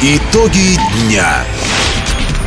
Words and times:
Итоги 0.00 0.78
дня. 1.06 1.44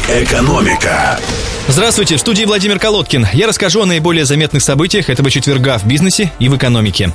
Экономика. 0.09 1.19
Здравствуйте, 1.67 2.15
в 2.15 2.19
студии 2.19 2.43
Владимир 2.43 2.79
Колодкин. 2.79 3.27
Я 3.33 3.45
расскажу 3.45 3.83
о 3.83 3.85
наиболее 3.85 4.25
заметных 4.25 4.63
событиях 4.63 5.11
этого 5.11 5.29
четверга 5.29 5.77
в 5.77 5.85
бизнесе 5.85 6.31
и 6.39 6.49
в 6.49 6.57
экономике. 6.57 7.11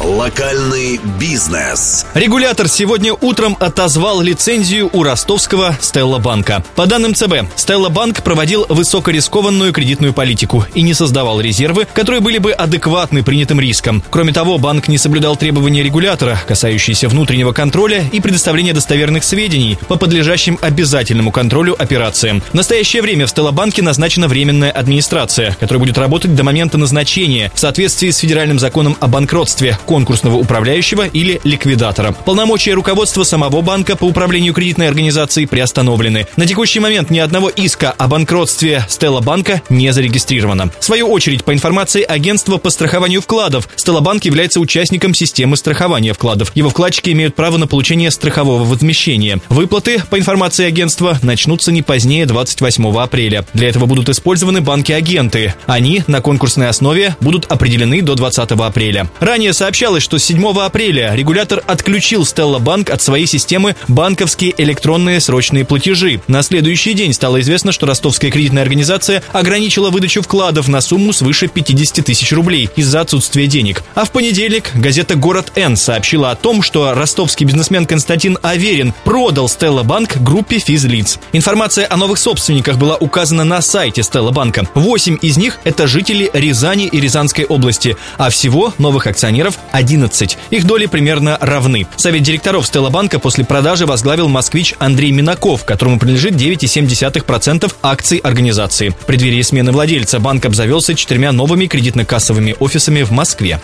Локальный 0.00 1.00
бизнес. 1.18 2.04
Регулятор 2.14 2.68
сегодня 2.68 3.14
утром 3.14 3.56
отозвал 3.60 4.20
лицензию 4.20 4.90
у 4.92 5.02
ростовского 5.02 5.78
Стелла 5.80 6.18
Банка. 6.18 6.64
По 6.74 6.86
данным 6.86 7.14
ЦБ, 7.14 7.46
Стелла 7.54 7.88
Банк 7.88 8.22
проводил 8.22 8.66
высокорискованную 8.68 9.72
кредитную 9.72 10.12
политику 10.12 10.66
и 10.74 10.82
не 10.82 10.94
создавал 10.94 11.40
резервы, 11.40 11.86
которые 11.94 12.20
были 12.20 12.38
бы 12.38 12.52
адекватны 12.52 13.22
принятым 13.22 13.60
рискам. 13.60 14.02
Кроме 14.10 14.32
того, 14.32 14.58
банк 14.58 14.88
не 14.88 14.98
соблюдал 14.98 15.36
требования 15.36 15.82
регулятора, 15.82 16.38
касающиеся 16.46 17.08
внутреннего 17.08 17.52
контроля 17.52 18.04
и 18.12 18.20
предоставления 18.20 18.72
достоверных 18.72 19.24
сведений 19.24 19.78
по 19.88 19.96
подлежащим 19.96 20.58
обязательному 20.60 21.30
контролю 21.30 21.80
операциям. 21.80 22.42
В 22.50 22.54
настоящее 22.54 23.00
время 23.00 23.26
в 23.26 23.30
Стелла 23.30 23.52
Банке 23.52 23.80
назначена 23.80 24.28
временная 24.28 24.72
администрация, 24.72 25.56
которая 25.60 25.80
будет 25.80 25.98
работать 25.98 26.34
до 26.34 26.42
момента 26.42 26.78
назначения 26.78 27.50
в 27.54 27.60
соответствии 27.60 28.10
с 28.10 28.18
федеральным 28.18 28.58
законом 28.58 28.96
о 29.00 29.06
банкротстве– 29.06 29.78
конкурсного 29.84 30.36
управляющего 30.36 31.06
или 31.06 31.40
ликвидатора. 31.44 32.12
Полномочия 32.12 32.74
руководства 32.74 33.22
самого 33.22 33.60
банка 33.60 33.96
по 33.96 34.04
управлению 34.04 34.52
кредитной 34.54 34.88
организацией 34.88 35.46
приостановлены. 35.46 36.26
На 36.36 36.46
текущий 36.46 36.80
момент 36.80 37.10
ни 37.10 37.18
одного 37.18 37.48
иска 37.48 37.92
о 37.92 38.08
банкротстве 38.08 38.84
Стелла 38.88 39.20
Банка 39.20 39.62
не 39.68 39.92
зарегистрировано. 39.92 40.70
В 40.80 40.84
свою 40.84 41.08
очередь, 41.08 41.44
по 41.44 41.52
информации 41.52 42.02
агентства 42.02 42.56
по 42.56 42.70
страхованию 42.70 43.20
вкладов, 43.20 43.68
Стелла 43.76 44.00
Банк 44.00 44.24
является 44.24 44.60
участником 44.60 45.14
системы 45.14 45.56
страхования 45.56 46.12
вкладов. 46.12 46.50
Его 46.54 46.70
вкладчики 46.70 47.10
имеют 47.10 47.34
право 47.34 47.58
на 47.58 47.66
получение 47.66 48.10
страхового 48.10 48.64
возмещения. 48.64 49.40
Выплаты, 49.48 50.02
по 50.10 50.18
информации 50.18 50.64
агентства, 50.64 51.18
начнутся 51.22 51.72
не 51.72 51.82
позднее 51.82 52.26
28 52.26 52.96
апреля. 52.98 53.44
Для 53.54 53.68
этого 53.68 53.86
будут 53.86 54.08
использованы 54.08 54.60
банки-агенты. 54.60 55.54
Они 55.66 56.02
на 56.06 56.20
конкурсной 56.20 56.68
основе 56.68 57.16
будут 57.20 57.46
определены 57.46 58.02
до 58.02 58.14
20 58.14 58.52
апреля. 58.52 59.10
Ранее 59.20 59.52
сообщалось, 59.52 59.73
сообщалось, 59.74 60.04
что 60.04 60.18
7 60.18 60.40
апреля 60.60 61.16
регулятор 61.16 61.60
отключил 61.66 62.22
Stella 62.22 62.60
Bank 62.60 62.92
от 62.92 63.02
своей 63.02 63.26
системы 63.26 63.74
банковские 63.88 64.54
электронные 64.56 65.18
срочные 65.18 65.64
платежи. 65.64 66.20
На 66.28 66.44
следующий 66.44 66.94
день 66.94 67.12
стало 67.12 67.40
известно, 67.40 67.72
что 67.72 67.84
ростовская 67.84 68.30
кредитная 68.30 68.62
организация 68.62 69.24
ограничила 69.32 69.90
выдачу 69.90 70.22
вкладов 70.22 70.68
на 70.68 70.80
сумму 70.80 71.12
свыше 71.12 71.48
50 71.48 72.06
тысяч 72.06 72.32
рублей 72.32 72.70
из-за 72.76 73.00
отсутствия 73.00 73.48
денег. 73.48 73.82
А 73.96 74.04
в 74.04 74.12
понедельник 74.12 74.70
газета 74.76 75.16
«Город 75.16 75.50
Н» 75.56 75.76
сообщила 75.76 76.30
о 76.30 76.36
том, 76.36 76.62
что 76.62 76.94
ростовский 76.94 77.44
бизнесмен 77.44 77.84
Константин 77.84 78.38
Аверин 78.42 78.94
продал 79.02 79.46
Stella 79.46 79.82
Bank 79.82 80.22
группе 80.22 80.60
физлиц. 80.60 81.18
Информация 81.32 81.88
о 81.90 81.96
новых 81.96 82.18
собственниках 82.20 82.78
была 82.78 82.94
указана 82.94 83.42
на 83.42 83.60
сайте 83.60 84.02
Stella 84.02 84.32
Банка. 84.32 84.68
Восемь 84.74 85.18
из 85.20 85.36
них– 85.36 85.58
это 85.64 85.88
жители 85.88 86.30
Рязани 86.32 86.86
и 86.86 87.00
Рязанской 87.00 87.44
области, 87.44 87.96
а 88.18 88.30
всего 88.30 88.72
новых 88.78 89.08
акционеров 89.08 89.58
11. 89.72 90.38
Их 90.50 90.64
доли 90.64 90.86
примерно 90.86 91.38
равны. 91.40 91.86
Совет 91.96 92.22
директоров 92.22 92.66
Стелла 92.66 92.90
Банка 92.90 93.18
после 93.18 93.44
продажи 93.44 93.86
возглавил 93.86 94.28
москвич 94.28 94.74
Андрей 94.78 95.10
Минаков, 95.12 95.64
которому 95.64 95.98
принадлежит 95.98 96.34
9,7% 96.34 97.72
акций 97.82 98.18
организации. 98.18 98.90
В 98.90 99.06
преддверии 99.06 99.42
смены 99.42 99.72
владельца 99.72 100.20
банк 100.20 100.44
обзавелся 100.44 100.94
четырьмя 100.94 101.32
новыми 101.32 101.66
кредитно-кассовыми 101.66 102.56
офисами 102.58 103.02
в 103.02 103.10
Москве. 103.10 103.60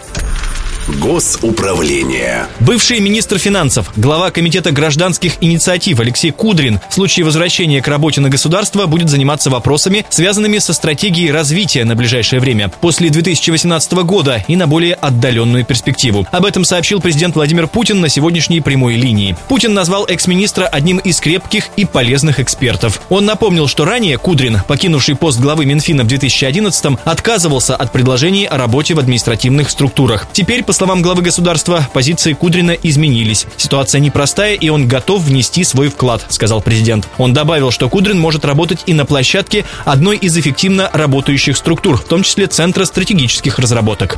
Госуправление. 0.99 2.47
Бывший 2.59 2.99
министр 2.99 3.39
финансов, 3.39 3.93
глава 3.97 4.33
Комитета 4.33 4.73
гражданских 4.73 5.35
инициатив 5.41 6.01
Алексей 6.01 6.33
Кудрин 6.33 6.81
в 6.91 6.95
случае 6.95 7.25
возвращения 7.25 7.81
к 7.81 7.87
работе 7.87 8.21
на 8.21 8.29
государство 8.29 8.87
будет 8.87 9.09
заниматься 9.09 9.51
вопросами, 9.51 10.05
связанными 10.09 10.59
со 10.59 10.73
стратегией 10.73 11.31
развития 11.31 11.85
на 11.85 11.95
ближайшее 11.95 12.41
время, 12.41 12.73
после 12.81 13.09
2018 13.09 13.93
года 13.93 14.45
и 14.49 14.57
на 14.57 14.67
более 14.67 14.95
отдаленную 14.95 15.65
перспективу. 15.65 16.27
Об 16.33 16.45
этом 16.45 16.65
сообщил 16.65 17.01
президент 17.01 17.37
Владимир 17.37 17.69
Путин 17.69 18.01
на 18.01 18.09
сегодняшней 18.09 18.61
прямой 18.61 18.95
линии. 18.97 19.37
Путин 19.49 19.75
назвал 19.75 20.07
экс-министра 20.07 20.67
одним 20.67 20.99
из 20.99 21.21
крепких 21.21 21.69
и 21.77 21.85
полезных 21.85 22.41
экспертов. 22.41 23.01
Он 23.11 23.25
напомнил, 23.25 23.69
что 23.69 23.85
ранее 23.85 24.19
Кудрин, 24.19 24.59
покинувший 24.67 25.15
пост 25.15 25.39
главы 25.39 25.67
Минфина 25.67 26.03
в 26.03 26.09
2011 26.09 26.99
отказывался 27.05 27.77
от 27.77 27.93
предложений 27.93 28.47
о 28.47 28.57
работе 28.57 28.95
в 28.95 28.99
административных 28.99 29.71
структурах. 29.71 30.27
Теперь, 30.33 30.65
по 30.65 30.73
словам 30.81 31.03
главы 31.03 31.21
государства, 31.21 31.87
позиции 31.93 32.33
Кудрина 32.33 32.71
изменились. 32.71 33.47
Ситуация 33.59 34.01
непростая, 34.01 34.55
и 34.55 34.71
он 34.71 34.89
готов 34.89 35.21
внести 35.21 35.63
свой 35.63 35.89
вклад, 35.89 36.25
сказал 36.31 36.63
президент. 36.63 37.07
Он 37.19 37.35
добавил, 37.35 37.71
что 37.71 37.91
Кудрин 37.91 38.19
может 38.19 38.47
работать 38.47 38.85
и 38.87 38.95
на 38.95 39.05
площадке 39.05 39.67
одной 39.85 40.17
из 40.17 40.39
эффективно 40.39 40.89
работающих 40.91 41.59
структур, 41.59 41.99
в 41.99 42.05
том 42.05 42.23
числе 42.23 42.47
Центра 42.47 42.87
стратегических 42.87 43.59
разработок. 43.59 44.17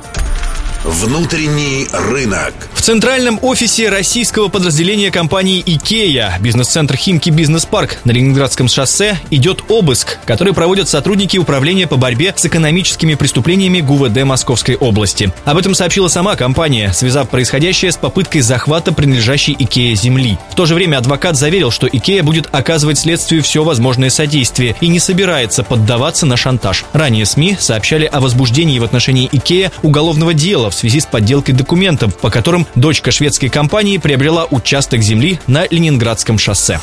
Внутренний 0.84 1.86
рынок. 1.92 2.52
В 2.74 2.80
центральном 2.80 3.38
офисе 3.42 3.88
российского 3.88 4.48
подразделения 4.48 5.12
компании 5.12 5.62
«Икея» 5.64 6.36
бизнес-центр 6.40 6.96
«Химки 6.96 7.30
Бизнес 7.30 7.64
Парк» 7.66 7.98
на 8.02 8.10
Ленинградском 8.10 8.66
шоссе 8.66 9.16
идет 9.30 9.62
обыск, 9.68 10.18
который 10.24 10.52
проводят 10.52 10.88
сотрудники 10.88 11.36
Управления 11.36 11.86
по 11.86 11.94
борьбе 11.94 12.34
с 12.36 12.44
экономическими 12.46 13.14
преступлениями 13.14 13.80
ГУВД 13.80 14.24
Московской 14.24 14.74
области. 14.74 15.32
Об 15.44 15.56
этом 15.56 15.76
сообщила 15.76 16.08
сама 16.08 16.34
компания, 16.34 16.92
связав 16.92 17.28
происходящее 17.28 17.92
с 17.92 17.96
попыткой 17.96 18.40
захвата 18.40 18.92
принадлежащей 18.92 19.54
«Икея» 19.56 19.94
земли. 19.94 20.36
В 20.50 20.56
то 20.56 20.66
же 20.66 20.74
время 20.74 20.98
адвокат 20.98 21.36
заверил, 21.36 21.70
что 21.70 21.86
«Икея» 21.86 22.24
будет 22.24 22.48
оказывать 22.50 22.98
следствию 22.98 23.44
все 23.44 23.62
возможное 23.62 24.10
содействие 24.10 24.74
и 24.80 24.88
не 24.88 24.98
собирается 24.98 25.62
поддаваться 25.62 26.26
на 26.26 26.36
шантаж. 26.36 26.84
Ранее 26.92 27.24
СМИ 27.24 27.56
сообщали 27.60 28.06
о 28.06 28.18
возбуждении 28.18 28.80
в 28.80 28.84
отношении 28.84 29.28
«Икея» 29.30 29.70
уголовного 29.84 30.34
дела 30.34 30.71
в 30.72 30.74
связи 30.74 31.00
с 31.00 31.06
подделкой 31.06 31.54
документов, 31.54 32.16
по 32.16 32.30
которым 32.30 32.66
дочка 32.74 33.10
шведской 33.10 33.48
компании 33.48 33.98
приобрела 33.98 34.46
участок 34.50 35.02
земли 35.02 35.38
на 35.46 35.66
Ленинградском 35.70 36.38
шоссе. 36.38 36.80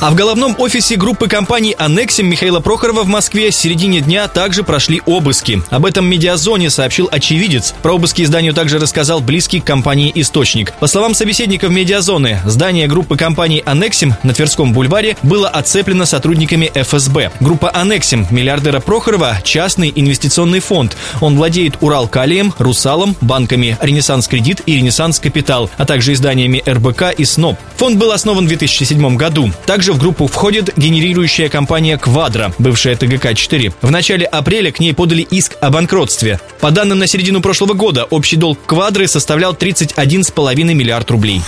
А 0.00 0.10
в 0.10 0.14
головном 0.14 0.54
офисе 0.58 0.96
группы 0.96 1.28
компаний 1.28 1.74
«Анексим» 1.78 2.26
Михаила 2.26 2.60
Прохорова 2.60 3.02
в 3.02 3.08
Москве 3.08 3.52
с 3.52 3.56
середине 3.56 4.00
дня 4.00 4.28
также 4.28 4.62
прошли 4.62 5.02
обыски. 5.06 5.62
Об 5.70 5.86
этом 5.86 6.06
медиазоне 6.06 6.70
сообщил 6.70 7.08
очевидец. 7.10 7.74
Про 7.82 7.94
обыски 7.94 8.22
изданию 8.22 8.54
также 8.54 8.78
рассказал 8.78 9.20
близкий 9.20 9.60
к 9.60 9.64
компании 9.64 10.10
источник. 10.14 10.72
По 10.74 10.86
словам 10.86 11.14
собеседников 11.14 11.70
медиазоны, 11.70 12.40
здание 12.44 12.86
группы 12.86 13.16
компаний 13.16 13.62
«Анексим» 13.66 14.14
на 14.22 14.32
Тверском 14.32 14.72
бульваре 14.72 15.16
было 15.22 15.48
оцеплено 15.48 16.06
сотрудниками 16.06 16.70
ФСБ. 16.74 17.32
Группа 17.40 17.70
«Анексим» 17.70 18.26
миллиардера 18.30 18.80
Прохорова– 18.80 19.38
частный 19.44 19.92
инвестиционный 19.94 20.60
фонд. 20.60 20.96
Он 21.20 21.36
владеет 21.36 21.76
Уралкалием, 21.80 22.54
Русалом, 22.58 23.16
банками 23.24 23.76
«Ренессанс 23.80 24.28
Кредит» 24.28 24.62
и 24.66 24.76
«Ренессанс 24.76 25.18
Капитал», 25.18 25.70
а 25.76 25.84
также 25.84 26.12
изданиями 26.12 26.62
РБК 26.66 27.14
и 27.16 27.24
СНОП. 27.24 27.58
Фонд 27.76 27.96
был 27.96 28.12
основан 28.12 28.44
в 28.44 28.48
2007 28.48 29.16
году. 29.16 29.50
Также 29.66 29.92
в 29.92 29.98
группу 29.98 30.26
входит 30.26 30.72
генерирующая 30.76 31.48
компания 31.48 31.98
«Квадро», 31.98 32.52
бывшая 32.58 32.96
ТГК-4. 32.96 33.72
В 33.82 33.90
начале 33.90 34.26
апреля 34.26 34.70
к 34.72 34.80
ней 34.80 34.92
подали 34.94 35.22
иск 35.22 35.56
о 35.60 35.70
банкротстве. 35.70 36.40
По 36.60 36.70
данным 36.70 36.98
на 36.98 37.06
середину 37.06 37.40
прошлого 37.40 37.74
года, 37.74 38.04
общий 38.04 38.36
долг 38.36 38.58
«Квадры» 38.66 39.08
составлял 39.08 39.54
31,5 39.54 40.54
миллиард 40.74 41.10
рублей. 41.10 41.42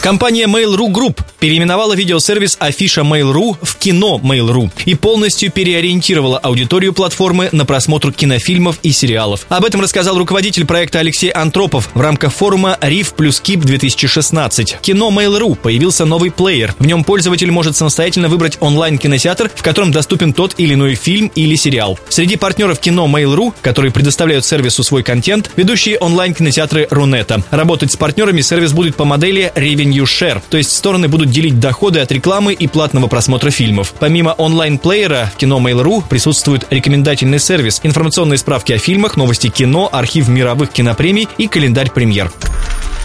Компания 0.00 0.46
Mail.ru 0.46 0.90
Group 0.92 1.20
переименовала 1.40 1.94
видеосервис 1.94 2.56
Афиша 2.60 3.02
Mail.ru 3.02 3.56
в 3.60 3.76
кино 3.76 4.20
Mail.ru 4.22 4.70
и 4.84 4.94
полностью 4.94 5.50
переориентировала 5.50 6.38
аудиторию 6.38 6.92
платформы 6.92 7.48
на 7.52 7.64
просмотр 7.64 8.12
кинофильмов 8.12 8.78
и 8.82 8.92
сериалов. 8.92 9.46
Об 9.48 9.64
этом 9.64 9.80
рассказал 9.80 10.18
руководитель 10.18 10.66
проекта 10.66 11.00
Алексей 11.00 11.30
Антропов 11.30 11.90
в 11.94 12.00
рамках 12.00 12.32
форума 12.32 12.78
«Риф 12.80 13.14
плюс 13.14 13.40
Кип 13.40 13.60
2016». 13.60 14.80
Кино 14.80 15.10
Mail.ru 15.10 15.56
появился 15.56 16.04
новый 16.04 16.30
плеер. 16.30 16.74
В 16.78 16.86
нем 16.86 17.04
пользователь 17.04 17.50
может 17.50 17.76
самостоятельно 17.76 18.28
выбрать 18.28 18.58
онлайн-кинотеатр, 18.60 19.50
в 19.54 19.62
котором 19.62 19.92
доступен 19.92 20.32
тот 20.32 20.54
или 20.58 20.74
иной 20.74 20.94
фильм 20.94 21.30
или 21.34 21.54
сериал. 21.56 21.98
Среди 22.08 22.36
партнеров 22.36 22.80
кино 22.80 23.06
Mail.ru, 23.06 23.54
которые 23.62 23.92
предоставляют 23.92 24.44
сервису 24.44 24.82
свой 24.82 25.02
контент, 25.02 25.50
ведущие 25.56 25.98
онлайн-кинотеатры 25.98 26.88
Рунета. 26.90 27.42
Работать 27.50 27.92
с 27.92 27.96
партнерами 27.96 28.40
сервис 28.40 28.72
будет 28.72 28.96
по 28.96 29.04
модели 29.04 29.52
Revenue 29.54 30.04
Share, 30.04 30.42
то 30.48 30.56
есть 30.56 30.72
стороны 30.72 31.08
будут 31.28 31.34
делить 31.34 31.60
доходы 31.60 32.00
от 32.00 32.10
рекламы 32.10 32.54
и 32.54 32.66
платного 32.66 33.06
просмотра 33.06 33.50
фильмов. 33.50 33.94
Помимо 33.98 34.30
онлайн-плеера, 34.30 35.30
в 35.34 35.36
кино 35.36 35.60
Mail.ru 35.60 36.02
присутствует 36.08 36.66
рекомендательный 36.70 37.38
сервис, 37.38 37.80
информационные 37.82 38.38
справки 38.38 38.72
о 38.72 38.78
фильмах, 38.78 39.16
новости 39.16 39.48
кино, 39.48 39.88
архив 39.92 40.28
мировых 40.28 40.70
кинопремий 40.70 41.28
и 41.38 41.46
календарь 41.46 41.90
премьер. 41.90 42.32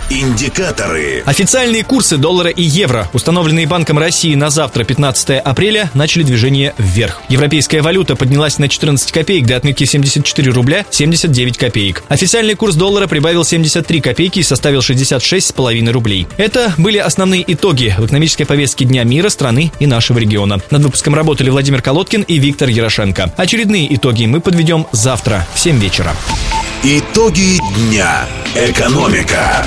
Индикаторы. 0.10 1.24
Официальные 1.26 1.84
курсы 1.84 2.18
доллара 2.18 2.50
и 2.50 2.62
евро, 2.62 3.10
установленные 3.14 3.68
Банком 3.68 3.98
России 3.98 4.36
на 4.36 4.50
завтра, 4.50 4.84
15 4.84 5.40
апреля, 5.40 5.90
начали 5.94 6.24
движение 6.24 6.74
вверх. 6.78 7.22
Европейская 7.30 7.82
валюта 7.82 8.16
поднялась 8.16 8.60
на 8.60 8.70
14 8.70 9.12
копеек 9.12 9.46
до 9.46 9.56
отметки 9.56 9.86
74 9.86 10.52
рубля 10.52 10.86
79 10.90 11.58
копеек. 11.58 12.04
Официальный 12.10 12.56
курс 12.56 12.76
доллара 12.76 13.08
прибавил 13.08 13.46
73 13.46 14.02
копейки 14.02 14.40
и 14.40 14.44
составил 14.44 14.80
66,5 14.80 15.92
рублей. 15.92 16.28
Это 16.38 16.74
были 16.78 16.98
основные 16.98 17.44
итоги 17.52 17.96
в 17.98 18.06
экономической 18.06 18.46
повестке 18.46 18.86
Дня 18.86 19.04
мира, 19.04 19.30
страны 19.30 19.72
и 19.80 19.88
нашего 19.88 20.20
региона. 20.20 20.60
Над 20.70 20.84
выпуском 20.84 21.16
работали 21.16 21.50
Владимир 21.50 21.82
Колодкин 21.82 22.24
и 22.24 22.38
Виктор 22.38 22.70
Ярошенко. 22.70 23.34
Очередные 23.38 23.94
итоги 23.96 24.26
мы 24.26 24.42
подведем 24.42 24.88
завтра 24.92 25.48
в 25.54 25.60
7 25.60 25.80
вечера. 25.80 26.14
Итоги 26.84 27.60
дня. 27.78 28.26
Экономика. 28.56 29.66